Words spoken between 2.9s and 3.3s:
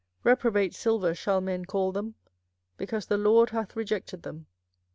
the